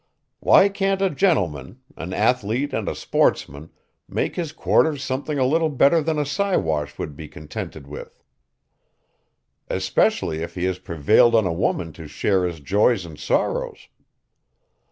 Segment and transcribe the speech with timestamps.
[0.39, 3.69] Why can't a gentleman, an athlete and a sportsman
[4.09, 8.23] make his quarters something a little better than a Siwash would be contented with?
[9.69, 13.89] Especially if he has prevailed on a woman to share his joys and sorrows.